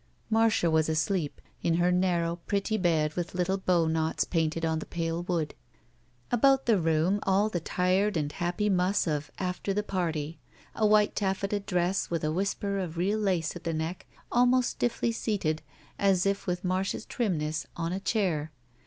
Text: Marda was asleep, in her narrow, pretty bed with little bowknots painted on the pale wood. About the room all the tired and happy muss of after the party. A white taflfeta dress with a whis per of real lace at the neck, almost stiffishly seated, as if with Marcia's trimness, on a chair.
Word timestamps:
Marda 0.31 0.71
was 0.71 0.89
asleep, 0.89 1.39
in 1.61 1.75
her 1.75 1.91
narrow, 1.91 2.37
pretty 2.47 2.75
bed 2.75 3.13
with 3.13 3.35
little 3.35 3.59
bowknots 3.59 4.27
painted 4.27 4.65
on 4.65 4.79
the 4.79 4.87
pale 4.87 5.21
wood. 5.21 5.53
About 6.31 6.65
the 6.65 6.79
room 6.79 7.19
all 7.21 7.49
the 7.49 7.59
tired 7.59 8.17
and 8.17 8.31
happy 8.31 8.67
muss 8.67 9.05
of 9.05 9.29
after 9.37 9.75
the 9.75 9.83
party. 9.83 10.39
A 10.73 10.87
white 10.87 11.13
taflfeta 11.13 11.63
dress 11.63 12.09
with 12.09 12.23
a 12.23 12.31
whis 12.31 12.55
per 12.55 12.79
of 12.79 12.97
real 12.97 13.19
lace 13.19 13.55
at 13.55 13.63
the 13.63 13.75
neck, 13.75 14.07
almost 14.31 14.71
stiffishly 14.79 15.11
seated, 15.13 15.61
as 15.99 16.25
if 16.25 16.47
with 16.47 16.63
Marcia's 16.63 17.05
trimness, 17.05 17.67
on 17.77 17.93
a 17.93 17.99
chair. 17.99 18.51